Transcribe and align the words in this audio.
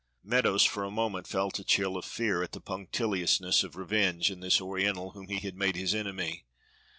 Meadows 0.23 0.63
for 0.63 0.83
a 0.83 0.89
moment 0.89 1.27
felt 1.27 1.59
a 1.59 1.63
chill 1.63 1.95
of 1.95 2.05
fear 2.05 2.41
at 2.41 2.53
the 2.53 2.59
punctiliousness 2.59 3.63
of 3.63 3.75
revenge 3.75 4.31
in 4.31 4.39
this 4.39 4.59
Oriental 4.59 5.11
whom 5.11 5.27
he 5.27 5.37
had 5.37 5.55
made 5.55 5.75
his 5.75 5.93
enemy. 5.93 6.47